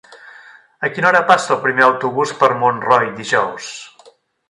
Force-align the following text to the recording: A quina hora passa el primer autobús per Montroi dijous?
A 0.87 0.91
quina 0.95 1.09
hora 1.09 1.21
passa 1.33 1.53
el 1.57 1.61
primer 1.67 1.85
autobús 1.89 2.35
per 2.43 2.53
Montroi 2.65 3.09
dijous? 3.23 3.73